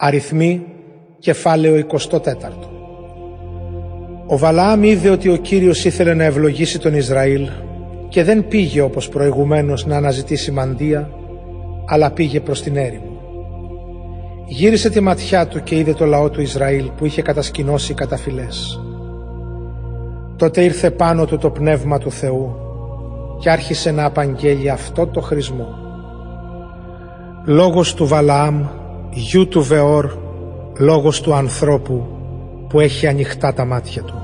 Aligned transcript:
Αριθμοί, 0.00 0.66
κεφάλαιο 1.18 1.86
24. 1.90 2.18
Ο 4.26 4.38
Βαλαάμ 4.38 4.82
είδε 4.82 5.10
ότι 5.10 5.28
ο 5.28 5.36
Κύριος 5.36 5.84
ήθελε 5.84 6.14
να 6.14 6.24
ευλογήσει 6.24 6.78
τον 6.78 6.94
Ισραήλ 6.94 7.48
και 8.08 8.24
δεν 8.24 8.48
πήγε 8.48 8.80
όπως 8.80 9.08
προηγουμένως 9.08 9.86
να 9.86 9.96
αναζητήσει 9.96 10.50
μαντεία, 10.50 11.10
αλλά 11.86 12.10
πήγε 12.10 12.40
προς 12.40 12.62
την 12.62 12.76
έρημο. 12.76 13.20
Γύρισε 14.46 14.90
τη 14.90 15.00
ματιά 15.00 15.46
του 15.46 15.62
και 15.62 15.78
είδε 15.78 15.92
το 15.92 16.04
λαό 16.04 16.30
του 16.30 16.40
Ισραήλ 16.40 16.90
που 16.96 17.06
είχε 17.06 17.22
κατασκηνώσει 17.22 17.94
καταφυλές. 17.94 18.80
Τότε 20.36 20.64
ήρθε 20.64 20.90
πάνω 20.90 21.24
του 21.24 21.38
το 21.38 21.50
πνεύμα 21.50 21.98
του 21.98 22.10
Θεού 22.10 22.56
και 23.40 23.50
άρχισε 23.50 23.90
να 23.90 24.04
απαγγέλει 24.04 24.70
αυτό 24.70 25.06
το 25.06 25.20
χρησμό. 25.20 25.68
Λόγος 27.44 27.94
του 27.94 28.06
Βαλαάμ 28.06 28.77
γιου 29.10 29.48
του 29.48 29.62
Βεόρ 29.62 30.16
λόγος 30.78 31.20
του 31.20 31.34
ανθρώπου 31.34 32.06
που 32.68 32.80
έχει 32.80 33.06
ανοιχτά 33.06 33.52
τα 33.52 33.64
μάτια 33.64 34.02
του. 34.02 34.14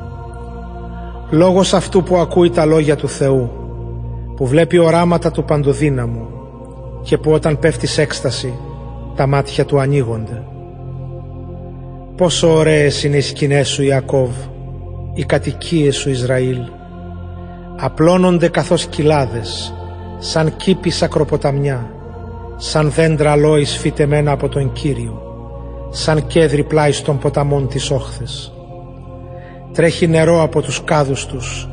Λόγος 1.30 1.75
αυτού 1.75 2.02
που 2.02 2.16
ακούει 2.16 2.51
τα 2.51 2.65
λόγια 2.65 2.97
του 2.97 3.09
Θεού, 3.09 3.51
που 4.37 4.47
βλέπει 4.47 4.78
οράματα 4.78 5.30
του 5.30 5.45
παντοδύναμου 5.45 6.28
και 7.02 7.19
που 7.19 7.30
όταν 7.30 7.59
πέφτει 7.59 7.87
σε 7.87 8.02
έκσταση 8.02 8.55
τα 9.15 9.27
μάτια 9.27 9.65
του 9.65 9.78
ανοίγονται. 9.78 10.42
Πόσο 12.16 12.55
ωραίες 12.55 13.05
είναι 13.05 13.16
οι 13.16 13.20
σκηνές 13.20 13.69
σου 13.69 13.83
Ιακώβ, 13.83 14.30
οι 15.14 15.25
κατοικίες 15.25 15.97
σου 15.97 16.11
Ισραήλ. 16.11 16.59
Απλώνονται 17.77 18.48
καθώς 18.48 18.87
κοιλάδες, 18.87 19.75
σαν 20.19 20.56
κήπη 20.56 20.92
ακροποταμιά 21.01 21.94
σαν 22.57 22.91
δέντρα 22.91 23.37
λόης 23.37 23.77
φυτεμένα 23.77 24.33
από 24.33 24.49
τον 24.49 24.73
Κύριο, 24.73 25.23
σαν 25.91 26.27
κέδρι 26.27 26.65
πλάι 26.65 26.93
των 26.93 27.19
ποταμών 27.19 27.69
της 27.69 27.91
όχθες. 27.91 28.53
Τρέχει 29.73 30.06
νερό 30.06 30.42
από 30.42 30.62
τους 30.62 30.84
κάδους 30.84 31.27
τους, 31.27 31.69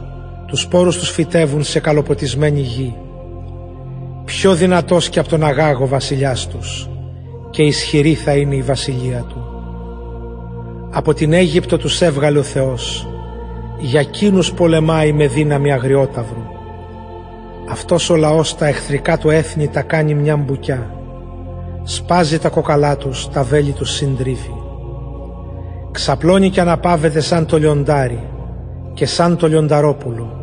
τους 0.47 0.61
σπόρους 0.61 0.97
τους 0.97 1.09
φυτεύουν 1.09 1.64
σε 1.64 1.80
καλοποτισμένη 1.80 2.59
γη. 2.59 2.95
Πιο 4.25 4.53
δυνατός 4.53 5.09
και 5.09 5.20
από 5.20 5.30
τον 5.30 5.44
Αγάγο 5.44 5.88
βασιλιάς 5.88 6.47
τους 6.47 6.89
και 7.50 7.64
ισχυρή 7.64 8.14
θα 8.14 8.36
είναι 8.36 8.55
η 8.55 8.61
βασιλεία 8.61 9.25
του. 9.30 9.45
Από 10.92 11.14
την 11.14 11.33
Αίγυπτο 11.33 11.77
τους 11.77 12.02
έβγαλε 12.02 12.39
ο 12.39 12.44
Θεός, 12.44 13.08
για 13.80 14.03
κίνους 14.03 14.53
πολεμάει 14.53 15.11
με 15.11 15.27
δύναμη 15.27 15.72
αγριόταυρου 15.72 16.59
αυτός 17.72 18.09
ο 18.09 18.16
λαός 18.16 18.55
τα 18.55 18.67
εχθρικά 18.67 19.17
του 19.17 19.30
έθνη 19.30 19.67
τα 19.67 19.81
κάνει 19.81 20.14
μια 20.14 20.38
μπουκιά. 20.38 20.95
Σπάζει 21.83 22.39
τα 22.39 22.50
κοκαλά 22.50 22.97
τους, 22.97 23.30
τα 23.30 23.44
βέλη 23.44 23.72
τους 23.72 23.91
συντρίφει. 23.91 24.53
Ξαπλώνει 25.92 26.49
και 26.49 26.61
αναπάβεται 26.61 27.19
σαν 27.19 27.45
το 27.45 27.58
λιοντάρι 27.58 28.27
και 28.94 29.05
σαν 29.05 29.38
το 29.38 29.47
λιονταρόπουλο. 29.47 30.39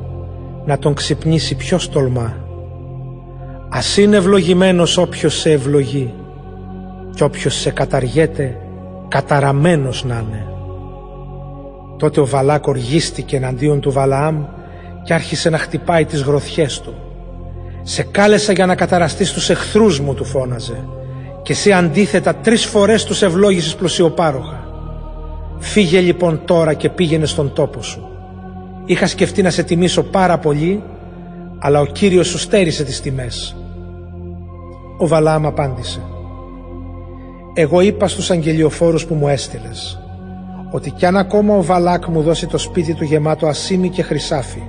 Να 0.65 0.79
τον 0.79 0.95
ξυπνήσει 0.95 1.55
ποιος 1.55 1.89
τολμά. 1.89 2.37
Ας 3.69 3.97
είναι 3.97 4.17
ευλογημένος 4.17 4.97
όποιος 4.97 5.39
σε 5.39 5.51
ευλογεί 5.51 6.15
και 7.15 7.25
όποιος 7.25 7.55
σε 7.55 7.71
καταργέται 7.71 8.57
καταραμένος 9.09 10.05
να 10.05 10.25
είναι. 10.27 10.47
Τότε 11.99 12.21
ο 12.21 12.27
Βαλάκ 12.27 12.67
οργίστηκε 12.67 13.37
εναντίον 13.37 13.81
του 13.81 13.93
Βαλαάμ 13.93 14.45
και 15.05 15.15
άρχισε 15.15 15.51
να 15.51 15.59
χτυπάει 15.59 16.05
τις 16.05 16.23
γροθιές 16.23 16.81
του. 16.81 16.95
«Σε 17.91 18.03
κάλεσα 18.03 18.53
για 18.53 18.67
να 18.67 18.75
καταραστείς 18.75 19.33
τους 19.33 19.51
εχθρούς 19.51 20.01
μου» 20.01 20.15
του 20.15 20.25
φώναζε 20.25 20.89
και 21.43 21.53
εσύ 21.53 21.73
αντίθετα 21.73 22.35
τρεις 22.35 22.65
φορές 22.65 23.05
τους 23.05 23.23
ευλόγησες 23.23 23.75
πλουσιοπάροχα. 23.75 24.65
Φύγε 25.59 26.01
λοιπόν 26.01 26.41
τώρα 26.45 26.75
και 26.75 26.89
πήγαινε 26.89 27.27
στον 27.27 27.53
τόπο 27.53 27.83
σου. 27.83 28.09
Είχα 28.85 29.07
σκεφτεί 29.07 29.43
να 29.43 29.51
σε 29.51 29.63
τιμήσω 29.63 30.03
πάρα 30.03 30.39
πολύ, 30.39 30.83
αλλά 31.59 31.81
ο 31.81 31.87
Κύριος 31.87 32.27
σου 32.27 32.39
στέρισε 32.39 32.85
τις 32.85 33.01
τιμές. 33.01 33.57
Ο 34.99 35.07
Βαλάμ 35.07 35.47
απάντησε 35.47 36.01
«Εγώ 37.55 37.81
είπα 37.81 38.09
στους 38.09 38.31
αγγελιοφόρους 38.31 39.07
που 39.07 39.15
μου 39.15 39.29
έστειλες, 39.29 39.99
ότι 40.71 40.91
κι 40.91 41.07
αν 41.07 41.17
ακόμα 41.17 41.55
ο 41.55 41.63
Βαλάκ 41.63 42.07
μου 42.07 42.23
δώσει 42.23 42.47
το 42.47 42.59
σπίτι 42.59 42.95
του 42.95 43.05
γεμάτο 43.05 43.47
ασίμι 43.47 43.89
και 43.89 44.03
χρυσάφι, 44.03 44.63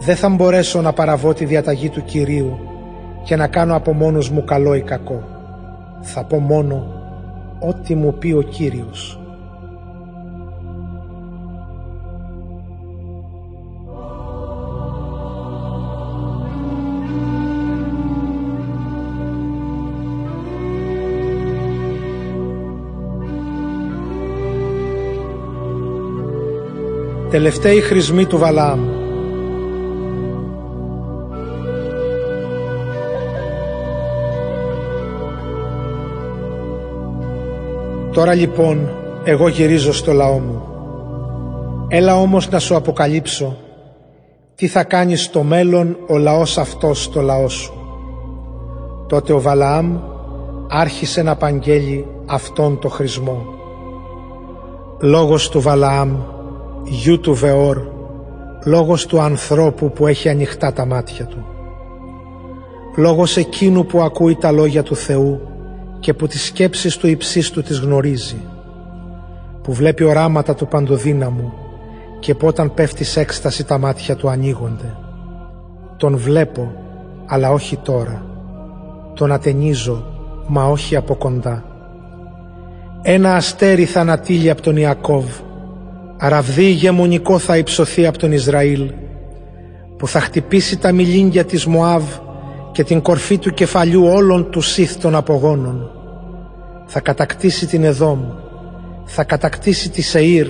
δεν 0.00 0.16
θα 0.16 0.28
μπορέσω 0.28 0.80
να 0.80 0.92
παραβώ 0.92 1.32
τη 1.32 1.44
διαταγή 1.44 1.88
του 1.88 2.04
Κυρίου 2.04 2.58
και 3.24 3.36
να 3.36 3.46
κάνω 3.46 3.76
από 3.76 3.92
μόνος 3.92 4.30
μου 4.30 4.44
καλό 4.44 4.74
ή 4.74 4.82
κακό. 4.82 5.22
Θα 6.00 6.24
πω 6.24 6.38
μόνο 6.38 6.86
ό,τι 7.60 7.94
μου 7.94 8.14
πει 8.14 8.32
ο 8.32 8.42
Κύριος. 8.42 9.18
Τελευταίοι 27.30 27.80
χρησμοί 27.80 28.26
του 28.26 28.38
Βαλάμ 28.38 29.03
Τώρα 38.14 38.34
λοιπόν 38.34 38.88
εγώ 39.24 39.48
γυρίζω 39.48 39.92
στο 39.92 40.12
λαό 40.12 40.38
μου. 40.38 40.62
Έλα 41.88 42.16
όμως 42.16 42.50
να 42.50 42.58
σου 42.58 42.76
αποκαλύψω 42.76 43.56
τι 44.54 44.66
θα 44.66 44.84
κάνει 44.84 45.16
στο 45.16 45.42
μέλλον 45.42 45.96
ο 46.08 46.16
λαός 46.16 46.58
αυτός 46.58 47.02
στο 47.02 47.20
λαό 47.20 47.48
σου. 47.48 47.72
Τότε 49.08 49.32
ο 49.32 49.40
Βαλαάμ 49.40 49.98
άρχισε 50.68 51.22
να 51.22 51.30
απαγγέλει 51.30 52.06
αυτόν 52.26 52.78
το 52.78 52.88
χρησμό. 52.88 53.44
Λόγος 55.00 55.48
του 55.48 55.60
Βαλαάμ, 55.60 56.16
γιου 56.84 57.20
του 57.20 57.34
Βεόρ, 57.34 57.78
λόγος 58.64 59.06
του 59.06 59.20
ανθρώπου 59.20 59.90
που 59.90 60.06
έχει 60.06 60.28
ανοιχτά 60.28 60.72
τα 60.72 60.86
μάτια 60.86 61.26
του. 61.26 61.44
Λόγος 62.96 63.36
εκείνου 63.36 63.86
που 63.86 64.02
ακούει 64.02 64.36
τα 64.36 64.52
λόγια 64.52 64.82
του 64.82 64.96
Θεού 64.96 65.40
και 66.04 66.14
που 66.14 66.26
τις 66.26 66.44
σκέψεις 66.44 66.96
του 66.96 67.06
υψίστου 67.06 67.62
τις 67.62 67.78
γνωρίζει, 67.78 68.36
που 69.62 69.72
βλέπει 69.72 70.04
οράματα 70.04 70.54
του 70.54 70.68
παντοδύναμου 70.68 71.52
και 72.20 72.34
που 72.34 72.46
όταν 72.46 72.74
πέφτει 72.74 73.04
σε 73.04 73.20
έκσταση 73.20 73.64
τα 73.64 73.78
μάτια 73.78 74.16
του 74.16 74.28
ανοίγονται. 74.28 74.96
Τον 75.96 76.16
βλέπω, 76.16 76.72
αλλά 77.26 77.50
όχι 77.50 77.76
τώρα. 77.76 78.26
Τον 79.14 79.32
ατενίζω, 79.32 80.04
μα 80.46 80.64
όχι 80.64 80.96
από 80.96 81.14
κοντά. 81.14 81.64
Ένα 83.02 83.34
αστέρι 83.34 83.84
θα 83.84 84.00
ανατείλει 84.00 84.50
από 84.50 84.62
τον 84.62 84.76
Ιακώβ, 84.76 85.26
ραβδί 86.18 86.64
ηγεμονικό 86.64 87.38
θα 87.38 87.56
υψωθεί 87.56 88.06
από 88.06 88.18
τον 88.18 88.32
Ισραήλ, 88.32 88.90
που 89.98 90.08
θα 90.08 90.20
χτυπήσει 90.20 90.78
τα 90.78 90.92
μιλίνγκια 90.92 91.44
της 91.44 91.66
Μωάβ 91.66 92.04
και 92.72 92.84
την 92.84 93.02
κορφή 93.02 93.38
του 93.38 93.50
κεφαλιού 93.50 94.04
όλων 94.06 94.50
τους 94.50 94.66
Σιθ 94.66 94.96
των 94.96 95.14
απογόνων. 95.14 95.93
Θα 96.86 97.00
κατακτήσει 97.00 97.66
την 97.66 97.84
Εδόμ, 97.84 98.20
θα 99.04 99.24
κατακτήσει 99.24 99.90
τη 99.90 100.02
Σεήρ, 100.02 100.46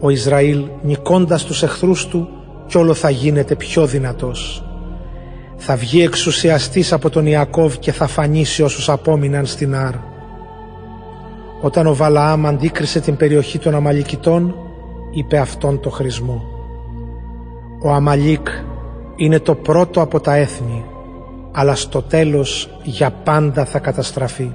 ο 0.00 0.10
Ισραήλ 0.10 0.64
νικώντας 0.82 1.44
τους 1.44 1.62
εχθρούς 1.62 2.06
του 2.06 2.28
κι 2.66 2.78
όλο 2.78 2.94
θα 2.94 3.10
γίνεται 3.10 3.54
πιο 3.54 3.86
δυνατός. 3.86 4.64
Θα 5.56 5.76
βγει 5.76 6.02
εξουσιαστής 6.02 6.92
από 6.92 7.10
τον 7.10 7.26
Ιακώβ 7.26 7.74
και 7.76 7.92
θα 7.92 8.06
φανίσει 8.06 8.62
όσους 8.62 8.88
απόμειναν 8.88 9.46
στην 9.46 9.74
Άρ. 9.74 9.94
Όταν 11.60 11.86
ο 11.86 11.94
Βαλαάμ 11.94 12.46
αντίκρισε 12.46 13.00
την 13.00 13.16
περιοχή 13.16 13.58
των 13.58 13.74
Αμαλικητών, 13.74 14.54
είπε 15.12 15.38
αυτόν 15.38 15.80
το 15.80 15.90
χρησμό. 15.90 16.42
Ο 17.82 17.90
Αμαλίκ 17.90 18.48
είναι 19.16 19.38
το 19.38 19.54
πρώτο 19.54 20.00
από 20.00 20.20
τα 20.20 20.34
έθνη 20.34 20.84
αλλά 21.52 21.74
στο 21.74 22.02
τέλος 22.02 22.68
για 22.82 23.10
πάντα 23.10 23.64
θα 23.64 23.78
καταστραφεί. 23.78 24.52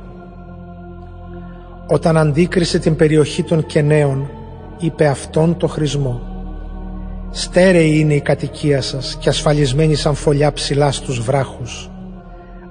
Όταν 1.87 2.17
αντίκρισε 2.17 2.79
την 2.79 2.95
περιοχή 2.95 3.43
των 3.43 3.65
Κενέων, 3.65 4.29
είπε 4.77 5.07
αυτόν 5.07 5.57
το 5.57 5.67
χρησμό. 5.67 6.21
«Στέρεη 7.31 7.99
είναι 7.99 8.13
η 8.13 8.21
κατοικία 8.21 8.81
σας 8.81 9.17
και 9.19 9.29
ασφαλισμένη 9.29 9.95
σαν 9.95 10.15
φωλιά 10.15 10.53
ψηλά 10.53 10.91
στους 10.91 11.21
βράχους, 11.21 11.91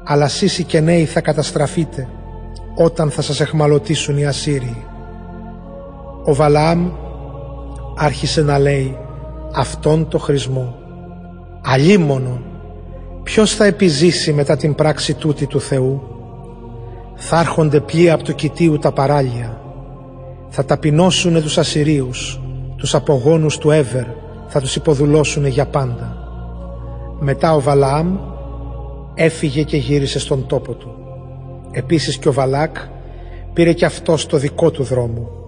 αλλά 0.04 0.24
εσείς 0.24 0.58
οι 0.58 0.64
Κενέοι 0.64 1.04
θα 1.04 1.20
καταστραφείτε 1.20 2.08
όταν 2.74 3.10
θα 3.10 3.22
σας 3.22 3.40
εχμαλωτήσουν 3.40 4.18
οι 4.18 4.26
Ασσύριοι». 4.26 4.84
Ο 6.24 6.34
Βαλάμ 6.34 6.90
άρχισε 7.96 8.42
να 8.42 8.58
λέει 8.58 8.96
αυτόν 9.54 10.08
το 10.08 10.18
χρησμό. 10.18 10.74
«Αλίμονο 11.62 12.40
Ποιος 13.26 13.54
θα 13.54 13.64
επιζήσει 13.64 14.32
μετά 14.32 14.56
την 14.56 14.74
πράξη 14.74 15.14
τούτη 15.14 15.46
του 15.46 15.60
Θεού; 15.60 16.15
Θα 17.16 17.40
έρχονται 17.40 17.80
πλοία 17.80 18.14
από 18.14 18.24
το 18.24 18.32
κοιτίου 18.32 18.78
τα 18.78 18.92
παράλια. 18.92 19.60
Θα 20.48 20.64
ταπεινώσουνε 20.64 21.40
τους 21.40 21.58
Ασσυρίους, 21.58 22.40
τους 22.76 22.94
απογόνους 22.94 23.58
του 23.58 23.70
Εύερ, 23.70 24.04
θα 24.46 24.60
τους 24.60 24.76
υποδουλώσουνε 24.76 25.48
για 25.48 25.66
πάντα. 25.66 26.16
Μετά 27.20 27.54
ο 27.54 27.60
Βαλαάμ 27.60 28.16
έφυγε 29.14 29.62
και 29.62 29.76
γύρισε 29.76 30.18
στον 30.18 30.46
τόπο 30.46 30.72
του. 30.72 30.94
Επίσης 31.70 32.18
και 32.18 32.28
ο 32.28 32.32
Βαλάκ 32.32 32.76
πήρε 33.52 33.72
και 33.72 33.84
αυτός 33.84 34.26
το 34.26 34.36
δικό 34.36 34.70
του 34.70 34.82
δρόμο 34.82 35.45